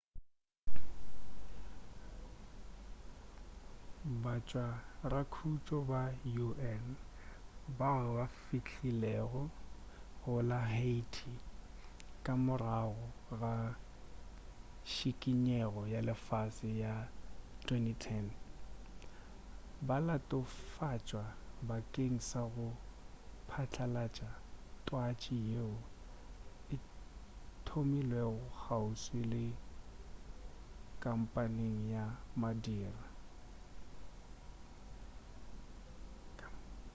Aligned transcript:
batshwarakhutšo 4.23 5.77
ba 5.91 6.01
un 6.45 6.83
bao 7.79 8.07
ba 8.17 8.25
fihlilego 8.43 9.43
go 10.21 10.33
la 10.49 10.59
haiti 10.73 11.31
ka 12.23 12.33
morago 12.45 13.05
ga 13.39 13.53
tšikinyego 14.91 15.81
ya 15.93 15.99
lefase 16.07 16.69
ya 16.83 16.93
2010 17.65 18.29
ba 19.87 19.95
latofatšwa 20.07 21.23
bakeng 21.67 22.17
sa 22.29 22.41
go 22.53 22.69
patlalatša 23.49 24.29
twatši 24.85 25.35
yeo 25.51 25.75
e 26.73 26.75
thomilego 27.67 28.41
kgauswi 28.57 29.21
le 29.31 29.45
kampeng 31.03 31.59
ya 31.95 32.05
madira 32.41 33.03